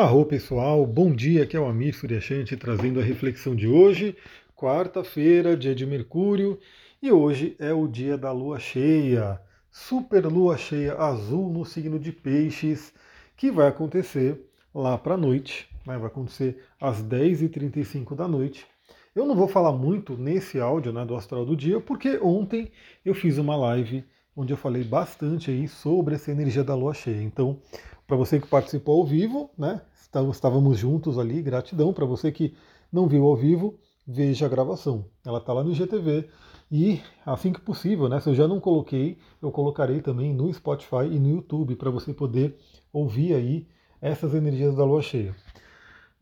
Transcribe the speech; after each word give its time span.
Arro 0.00 0.24
pessoal, 0.24 0.86
bom 0.86 1.12
dia, 1.12 1.42
aqui 1.42 1.56
é 1.56 1.60
o 1.60 1.66
Amir 1.66 1.92
Suryashanti 1.92 2.56
trazendo 2.56 3.00
a 3.00 3.02
reflexão 3.02 3.56
de 3.56 3.66
hoje, 3.66 4.16
quarta-feira, 4.54 5.56
dia 5.56 5.74
de 5.74 5.84
Mercúrio, 5.84 6.56
e 7.02 7.10
hoje 7.10 7.56
é 7.58 7.72
o 7.72 7.88
dia 7.88 8.16
da 8.16 8.30
lua 8.30 8.60
cheia, 8.60 9.40
super 9.72 10.24
lua 10.24 10.56
cheia 10.56 10.94
azul 10.94 11.52
no 11.52 11.64
signo 11.64 11.98
de 11.98 12.12
Peixes, 12.12 12.94
que 13.36 13.50
vai 13.50 13.66
acontecer 13.66 14.40
lá 14.72 14.96
para 14.96 15.14
a 15.14 15.18
noite, 15.18 15.68
né, 15.84 15.98
vai 15.98 16.06
acontecer 16.06 16.62
às 16.80 17.02
10h35 17.02 18.14
da 18.14 18.28
noite. 18.28 18.68
Eu 19.16 19.26
não 19.26 19.34
vou 19.34 19.48
falar 19.48 19.72
muito 19.72 20.16
nesse 20.16 20.60
áudio 20.60 20.92
né, 20.92 21.04
do 21.04 21.16
Astral 21.16 21.44
do 21.44 21.56
Dia, 21.56 21.80
porque 21.80 22.20
ontem 22.22 22.70
eu 23.04 23.16
fiz 23.16 23.36
uma 23.36 23.56
live 23.56 24.04
onde 24.38 24.52
eu 24.52 24.56
falei 24.56 24.84
bastante 24.84 25.50
aí 25.50 25.66
sobre 25.66 26.14
essa 26.14 26.30
energia 26.30 26.62
da 26.62 26.72
lua 26.72 26.94
cheia. 26.94 27.20
Então, 27.20 27.58
para 28.06 28.16
você 28.16 28.38
que 28.38 28.46
participou 28.46 29.00
ao 29.00 29.04
vivo, 29.04 29.50
né? 29.58 29.82
Estávamos 30.30 30.78
juntos 30.78 31.18
ali, 31.18 31.42
gratidão. 31.42 31.92
Para 31.92 32.06
você 32.06 32.30
que 32.30 32.54
não 32.92 33.08
viu 33.08 33.26
ao 33.26 33.34
vivo, 33.34 33.76
veja 34.06 34.46
a 34.46 34.48
gravação. 34.48 35.06
Ela 35.26 35.38
está 35.38 35.52
lá 35.52 35.64
no 35.64 35.72
IGTV. 35.72 36.28
E 36.70 37.00
assim 37.26 37.52
que 37.52 37.60
possível, 37.60 38.08
né? 38.08 38.20
Se 38.20 38.30
eu 38.30 38.34
já 38.34 38.46
não 38.46 38.60
coloquei, 38.60 39.18
eu 39.42 39.50
colocarei 39.50 40.00
também 40.00 40.32
no 40.32 40.52
Spotify 40.54 41.06
e 41.10 41.18
no 41.18 41.30
YouTube 41.30 41.74
para 41.74 41.90
você 41.90 42.14
poder 42.14 42.56
ouvir 42.92 43.34
aí 43.34 43.66
essas 44.00 44.34
energias 44.34 44.76
da 44.76 44.84
lua 44.84 45.02
cheia. 45.02 45.34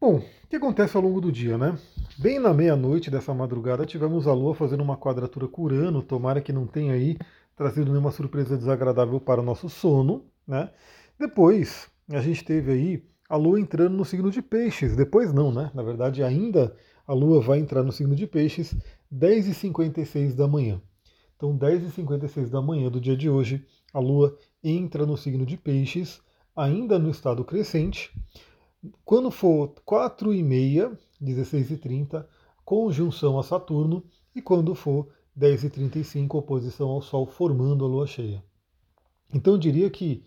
Bom, 0.01 0.17
o 0.17 0.49
que 0.49 0.57
acontece 0.57 0.97
ao 0.97 1.03
longo 1.03 1.21
do 1.21 1.31
dia, 1.31 1.59
né? 1.59 1.79
Bem 2.17 2.39
na 2.39 2.55
meia-noite 2.55 3.11
dessa 3.11 3.35
madrugada 3.35 3.85
tivemos 3.85 4.27
a 4.27 4.33
Lua 4.33 4.55
fazendo 4.55 4.83
uma 4.83 4.97
quadratura 4.97 5.47
com 5.49 5.63
Urano, 5.63 6.03
tomara 6.03 6.41
que 6.41 6.53
não 6.53 6.67
tenha 6.67 6.95
aí 6.95 7.19
trazido 7.57 7.91
nenhuma 7.91 8.13
surpresa 8.13 8.57
desagradável 8.57 9.19
para 9.19 9.41
o 9.41 9.45
nosso 9.45 9.69
sono, 9.69 10.27
né? 10.47 10.71
Depois, 11.19 11.91
a 12.11 12.21
gente 12.21 12.45
teve 12.45 12.71
aí 12.71 13.05
a 13.29 13.37
Lua 13.37 13.59
entrando 13.59 13.97
no 13.97 14.05
signo 14.05 14.31
de 14.31 14.43
Peixes. 14.43 14.95
Depois 14.95 15.33
não, 15.33 15.51
né? 15.51 15.71
Na 15.75 15.83
verdade, 15.83 16.23
ainda 16.23 16.77
a 17.07 17.15
Lua 17.15 17.41
vai 17.41 17.59
entrar 17.59 17.83
no 17.83 17.91
signo 17.91 18.15
de 18.15 18.27
Peixes 18.27 18.77
10h56 19.13 20.35
da 20.35 20.47
manhã. 20.47 20.81
Então, 21.35 21.57
10h56 21.59 22.51
da 22.51 22.61
manhã 22.61 22.91
do 22.91 23.01
dia 23.01 23.17
de 23.17 23.29
hoje, 23.29 23.67
a 23.93 23.99
Lua 23.99 24.37
entra 24.63 25.07
no 25.07 25.17
signo 25.17 25.47
de 25.47 25.57
Peixes, 25.57 26.21
ainda 26.55 26.99
no 26.99 27.11
estado 27.11 27.45
crescente. 27.45 28.11
Quando 29.05 29.31
for 29.31 29.75
4h30, 29.87 30.97
16h30, 31.23 32.27
conjunção 32.65 33.39
a 33.39 33.43
Saturno, 33.43 34.05
e 34.35 34.43
quando 34.43 34.75
for 34.75 35.09
10h35, 35.39 36.35
oposição 36.35 36.89
ao 36.89 37.03
Sol, 37.03 37.27
formando 37.27 37.85
a 37.85 37.89
Lua 37.89 38.07
cheia. 38.07 38.43
Então, 39.33 39.55
eu 39.55 39.59
diria 39.59 39.91
que 39.91 40.25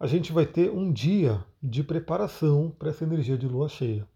a 0.00 0.06
gente 0.06 0.32
vai 0.32 0.46
ter 0.46 0.70
um 0.70 0.90
dia 0.90 1.44
de 1.62 1.84
preparação 1.84 2.74
para 2.78 2.88
essa 2.88 3.04
energia 3.04 3.36
de 3.36 3.46
lua 3.46 3.68
cheia. 3.68 4.08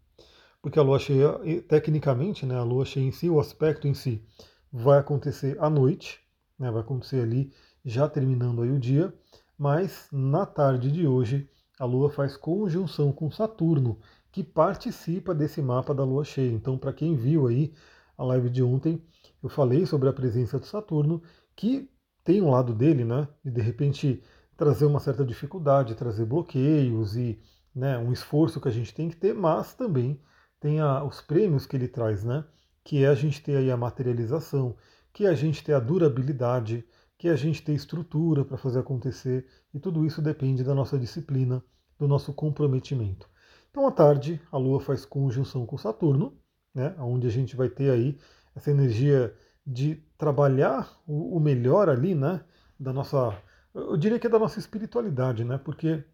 Porque 0.63 0.79
a 0.79 0.83
lua 0.83 0.99
cheia, 0.99 1.39
tecnicamente, 1.69 2.47
né, 2.47 2.57
a 2.57 2.63
lua 2.63 2.87
cheia 2.87 3.05
em 3.05 3.13
si, 3.13 3.29
o 3.29 3.39
aspecto 3.39 3.87
em 3.87 3.93
si, 3.93 4.25
vai 4.73 4.99
acontecer 4.99 5.59
à 5.61 5.69
noite, 5.69 6.21
né, 6.59 6.71
vai 6.71 6.81
acontecer 6.81 7.21
ali 7.21 7.53
já 7.85 8.09
terminando 8.09 8.63
aí 8.63 8.71
o 8.71 8.81
dia, 8.81 9.13
mas 9.59 10.09
na 10.11 10.47
tarde 10.47 10.91
de 10.91 11.07
hoje 11.07 11.47
a 11.79 11.85
lua 11.85 12.09
faz 12.09 12.35
conjunção 12.35 13.13
com 13.13 13.31
Saturno, 13.31 13.99
que 14.33 14.43
participa 14.43 15.35
desse 15.35 15.61
mapa 15.61 15.93
da 15.95 16.03
lua 16.03 16.25
cheia. 16.25 16.51
Então, 16.51 16.79
para 16.79 16.95
quem 16.95 17.15
viu 17.15 17.47
aí 17.47 17.75
a 18.17 18.25
live 18.25 18.51
de 18.51 18.63
ontem, 18.63 19.03
eu 19.43 19.49
falei 19.49 19.87
sobre 19.87 20.09
a 20.09 20.13
presença 20.13 20.59
do 20.59 20.67
Saturno, 20.67 21.23
que 21.55 21.91
tem 22.23 22.41
um 22.41 22.51
lado 22.51 22.75
dele, 22.75 23.05
né, 23.05 23.29
e 23.45 23.51
de 23.51 23.61
repente 23.61 24.23
trazer 24.57 24.87
uma 24.87 25.01
certa 25.01 25.25
dificuldade, 25.25 25.95
trazer 25.95 26.25
bloqueios 26.25 27.17
e 27.17 27.39
né, 27.75 27.99
um 27.99 28.13
esforço 28.13 28.61
que 28.61 28.69
a 28.69 28.71
gente 28.71 28.95
tem 28.95 29.09
que 29.09 29.17
ter, 29.17 29.35
mas 29.35 29.75
também 29.75 30.21
tem 30.61 30.81
a, 30.81 31.05
os 31.05 31.21
prêmios 31.21 31.67
que 31.67 31.77
ele 31.77 31.89
traz, 31.89 32.25
né? 32.25 32.45
Que 32.83 33.05
é 33.05 33.09
a 33.09 33.15
gente 33.15 33.43
ter 33.43 33.57
aí 33.57 33.71
a 33.71 33.77
materialização, 33.77 34.77
que 35.13 35.27
é 35.27 35.29
a 35.29 35.35
gente 35.35 35.63
ter 35.63 35.75
a 35.75 35.81
durabilidade, 35.81 36.87
que 37.19 37.29
é 37.29 37.33
a 37.33 37.37
gente 37.37 37.63
ter 37.63 37.75
estrutura 37.75 38.45
para 38.45 38.57
fazer 38.57 38.79
acontecer, 38.79 39.47
e 39.73 39.79
tudo 39.79 40.07
isso 40.07 40.23
depende 40.23 40.65
da 40.65 40.75
nossa 40.75 40.99
disciplina, 40.99 41.63
do 41.99 42.09
nosso 42.09 42.33
comprometimento. 42.33 43.29
Então 43.71 43.87
à 43.87 43.91
tarde 43.91 44.41
a 44.51 44.57
Lua 44.57 44.81
faz 44.81 45.05
conjunção 45.05 45.67
com 45.67 45.77
Saturno, 45.77 46.39
né? 46.75 46.95
Onde 46.99 47.27
a 47.27 47.31
gente 47.31 47.57
vai 47.57 47.69
ter 47.69 47.91
aí 47.91 48.19
essa 48.55 48.71
energia 48.71 49.35
de 49.67 49.97
trabalhar 50.19 50.91
o, 51.07 51.39
melhor 51.41 51.89
ali, 51.89 52.15
né? 52.15 52.43
Da 52.79 52.93
nossa 52.93 53.37
eu 53.75 53.97
diria 53.97 54.19
que 54.21 54.27
é 54.27 54.31
da 54.31 54.39
nossa 54.39 54.59
espiritualidade, 54.59 55.45
né? 55.45 55.59
Porque 55.59 56.05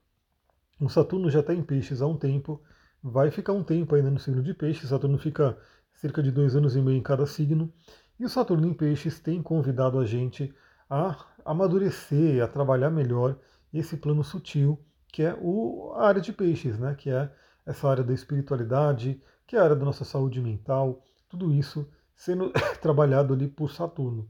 o 0.80 0.88
Saturno 0.88 1.30
já 1.30 1.40
está 1.40 1.54
em 1.54 1.62
peixes 1.62 2.00
há 2.00 2.06
um 2.06 2.16
tempo, 2.16 2.62
vai 3.02 3.30
ficar 3.30 3.52
um 3.52 3.62
tempo 3.62 3.94
ainda 3.94 4.10
no 4.10 4.18
signo 4.18 4.42
de 4.42 4.54
peixes, 4.54 4.88
Saturno 4.88 5.18
fica 5.18 5.58
cerca 5.92 6.22
de 6.22 6.30
dois 6.30 6.56
anos 6.56 6.74
e 6.74 6.80
meio 6.80 6.96
em 6.96 7.02
cada 7.02 7.26
signo, 7.26 7.70
e 8.18 8.24
o 8.24 8.28
Saturno 8.28 8.66
em 8.66 8.72
peixes 8.72 9.20
tem 9.20 9.42
convidado 9.42 9.98
a 9.98 10.06
gente 10.06 10.54
a 10.88 11.26
amadurecer, 11.44 12.42
a 12.42 12.48
trabalhar 12.48 12.90
melhor 12.90 13.38
esse 13.72 13.96
plano 13.96 14.24
sutil, 14.24 14.82
que 15.08 15.22
é 15.22 15.36
o, 15.40 15.92
a 15.96 16.08
área 16.08 16.20
de 16.20 16.32
peixes, 16.32 16.78
né? 16.78 16.94
Que 16.94 17.10
é 17.10 17.30
essa 17.66 17.88
área 17.88 18.02
da 18.02 18.14
espiritualidade, 18.14 19.22
que 19.50 19.56
é 19.56 19.58
a 19.58 19.64
área 19.64 19.74
da 19.74 19.84
nossa 19.84 20.04
saúde 20.04 20.40
mental, 20.40 21.02
tudo 21.28 21.52
isso 21.52 21.84
sendo 22.14 22.52
trabalhado 22.80 23.34
ali 23.34 23.48
por 23.48 23.68
Saturno. 23.72 24.28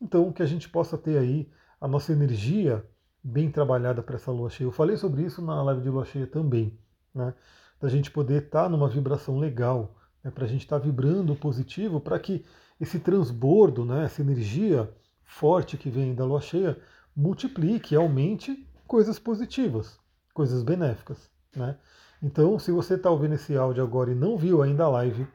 Então, 0.00 0.30
que 0.30 0.40
a 0.40 0.46
gente 0.46 0.68
possa 0.68 0.96
ter 0.96 1.18
aí 1.18 1.50
a 1.80 1.88
nossa 1.88 2.12
energia 2.12 2.88
bem 3.24 3.50
trabalhada 3.50 4.04
para 4.04 4.14
essa 4.14 4.30
lua 4.30 4.48
cheia. 4.48 4.68
Eu 4.68 4.70
falei 4.70 4.96
sobre 4.96 5.24
isso 5.24 5.42
na 5.42 5.60
live 5.64 5.82
de 5.82 5.88
lua 5.88 6.04
cheia 6.04 6.28
também, 6.28 6.78
né? 7.12 7.34
Da 7.80 7.88
gente 7.88 8.08
poder 8.12 8.44
estar 8.44 8.62
tá 8.62 8.68
numa 8.68 8.88
vibração 8.88 9.36
legal, 9.36 9.96
né? 10.22 10.30
para 10.30 10.44
a 10.44 10.48
gente 10.48 10.62
estar 10.62 10.78
tá 10.78 10.84
vibrando 10.86 11.34
positivo, 11.34 12.00
para 12.00 12.16
que 12.20 12.44
esse 12.80 13.00
transbordo, 13.00 13.84
né? 13.84 14.04
essa 14.04 14.22
energia 14.22 14.88
forte 15.24 15.76
que 15.76 15.90
vem 15.90 16.14
da 16.14 16.24
lua 16.24 16.40
cheia, 16.40 16.78
multiplique, 17.16 17.96
aumente 17.96 18.64
coisas 18.86 19.18
positivas, 19.18 19.98
coisas 20.32 20.62
benéficas. 20.62 21.28
Né? 21.52 21.76
Então, 22.22 22.56
se 22.56 22.70
você 22.70 22.94
está 22.94 23.10
ouvindo 23.10 23.34
esse 23.34 23.56
áudio 23.56 23.82
agora 23.82 24.12
e 24.12 24.14
não 24.14 24.38
viu 24.38 24.62
ainda 24.62 24.84
a 24.84 24.88
live, 24.88 25.26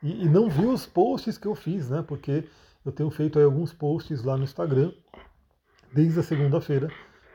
e, 0.00 0.24
e, 0.24 0.28
não 0.28 0.48
viu 0.48 0.70
os 0.70 0.86
posts 0.86 1.36
que 1.36 1.46
eu 1.48 1.56
fiz, 1.56 1.90
né? 1.90 2.04
Porque 2.06 2.44
eu 2.84 2.92
tenho 2.92 3.10
feito 3.10 3.40
alguns 3.40 3.72
posts 3.72 4.22
lá 4.22 4.36
no 4.36 4.44
Instagram 4.44 4.92
desde 5.92 6.20
a 6.20 6.22
segunda-feira, 6.22 6.88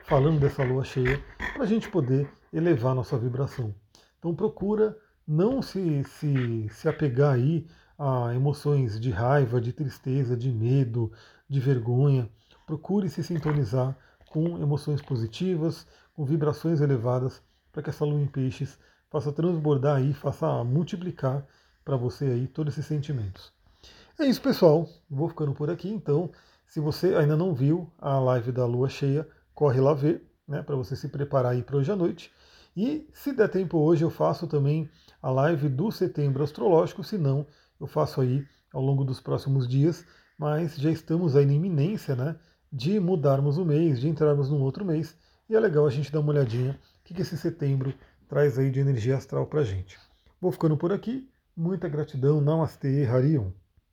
falando 0.04 0.40
dessa 0.40 0.64
lua 0.64 0.82
cheia, 0.82 1.22
para 1.52 1.64
a 1.64 1.66
gente 1.66 1.90
poder 1.90 2.26
elevar 2.52 2.94
nossa 2.94 3.18
vibração. 3.18 3.74
Então 4.18 4.34
procura 4.34 4.96
não 5.26 5.60
se, 5.60 6.04
se, 6.04 6.68
se 6.70 6.88
apegar 6.88 7.34
aí 7.34 7.66
a 7.98 8.34
emoções 8.34 8.98
de 8.98 9.10
raiva, 9.10 9.60
de 9.60 9.72
tristeza, 9.72 10.36
de 10.36 10.50
medo, 10.50 11.12
de 11.48 11.60
vergonha. 11.60 12.30
Procure 12.66 13.10
se 13.10 13.22
sintonizar 13.22 13.94
com 14.30 14.58
emoções 14.58 15.02
positivas, 15.02 15.86
com 16.14 16.24
vibrações 16.24 16.80
elevadas, 16.80 17.42
para 17.70 17.82
que 17.82 17.90
essa 17.90 18.04
lua 18.04 18.20
em 18.20 18.26
peixes 18.26 18.78
faça 19.12 19.30
transbordar 19.30 19.98
aí, 19.98 20.14
faça 20.14 20.64
multiplicar 20.64 21.46
para 21.84 21.96
você 21.98 22.24
aí 22.24 22.46
todos 22.46 22.72
esses 22.72 22.86
sentimentos. 22.86 23.52
É 24.18 24.24
isso, 24.24 24.40
pessoal. 24.40 24.88
Vou 25.10 25.28
ficando 25.28 25.52
por 25.52 25.68
aqui, 25.68 25.90
então. 25.90 26.30
Se 26.66 26.80
você 26.80 27.14
ainda 27.14 27.36
não 27.36 27.54
viu 27.54 27.92
a 27.98 28.18
live 28.18 28.50
da 28.50 28.64
lua 28.64 28.88
cheia, 28.88 29.28
corre 29.54 29.78
lá 29.78 29.92
ver, 29.92 30.26
né, 30.48 30.62
para 30.62 30.74
você 30.74 30.96
se 30.96 31.08
preparar 31.08 31.52
aí 31.52 31.62
para 31.62 31.76
hoje 31.76 31.92
à 31.92 31.96
noite. 31.96 32.32
E 32.74 33.06
se 33.12 33.34
der 33.34 33.50
tempo 33.50 33.76
hoje, 33.76 34.02
eu 34.02 34.08
faço 34.08 34.46
também 34.46 34.88
a 35.20 35.30
live 35.30 35.68
do 35.68 35.92
setembro 35.92 36.42
astrológico, 36.42 37.04
se 37.04 37.18
não, 37.18 37.46
eu 37.78 37.86
faço 37.86 38.22
aí 38.22 38.46
ao 38.72 38.80
longo 38.80 39.04
dos 39.04 39.20
próximos 39.20 39.68
dias, 39.68 40.06
mas 40.38 40.76
já 40.76 40.90
estamos 40.90 41.36
aí 41.36 41.44
na 41.44 41.52
iminência, 41.52 42.16
né, 42.16 42.36
de 42.72 42.98
mudarmos 42.98 43.58
o 43.58 43.64
mês, 43.66 44.00
de 44.00 44.08
entrarmos 44.08 44.48
num 44.48 44.62
outro 44.62 44.86
mês, 44.86 45.14
e 45.50 45.54
é 45.54 45.60
legal 45.60 45.86
a 45.86 45.90
gente 45.90 46.10
dar 46.10 46.20
uma 46.20 46.32
olhadinha 46.32 46.80
o 47.02 47.04
que, 47.04 47.14
que 47.14 47.22
esse 47.22 47.36
setembro 47.36 47.92
traz 48.32 48.58
aí 48.58 48.70
de 48.70 48.80
energia 48.80 49.18
astral 49.18 49.44
para 49.44 49.62
gente. 49.62 49.98
Vou 50.40 50.50
ficando 50.50 50.74
por 50.74 50.90
aqui, 50.90 51.28
muita 51.54 51.86
gratidão, 51.86 52.40
Namastê, 52.40 53.04
Harion. 53.04 53.50